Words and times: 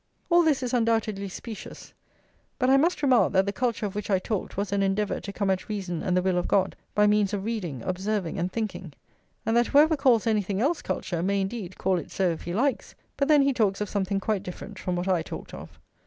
All 0.31 0.41
this 0.41 0.63
is 0.63 0.73
undoubtedly 0.73 1.29
specious; 1.29 1.93
but 2.57 2.71
I 2.71 2.77
must 2.77 3.03
remark 3.03 3.33
that 3.33 3.45
the 3.45 3.51
culture 3.53 3.85
of 3.85 3.93
which 3.93 4.09
I 4.09 4.17
talked 4.17 4.57
was 4.57 4.71
an 4.71 4.81
endeavour 4.81 5.19
to 5.19 5.31
come 5.31 5.51
at 5.51 5.69
reason 5.69 6.01
and 6.01 6.17
the 6.17 6.23
will 6.23 6.39
of 6.39 6.47
God 6.47 6.75
by 6.95 7.05
means 7.05 7.35
of 7.35 7.45
reading, 7.45 7.83
observing, 7.83 8.39
and 8.39 8.51
thinking; 8.51 8.93
and 9.45 9.55
that 9.55 9.67
whoever 9.67 9.95
calls 9.95 10.25
anything 10.25 10.59
else 10.59 10.81
culture, 10.81 11.21
may, 11.21 11.39
indeed, 11.41 11.77
call 11.77 11.99
it 11.99 12.09
so 12.09 12.31
if 12.31 12.41
he 12.45 12.53
likes, 12.55 12.95
but 13.15 13.27
then 13.27 13.43
he 13.43 13.53
talks 13.53 13.79
of 13.79 13.89
something 13.91 14.19
quite 14.19 14.41
different 14.41 14.79
from 14.79 14.95
what 14.95 15.07
I 15.07 15.21
talked 15.21 15.53
of. 15.53 15.79